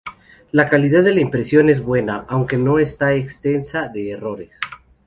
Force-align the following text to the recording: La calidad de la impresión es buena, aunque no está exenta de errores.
La 0.51 0.67
calidad 0.67 1.03
de 1.03 1.13
la 1.13 1.21
impresión 1.21 1.69
es 1.69 1.79
buena, 1.83 2.25
aunque 2.27 2.57
no 2.57 2.79
está 2.79 3.13
exenta 3.13 3.87
de 3.87 4.09
errores. 4.09 4.59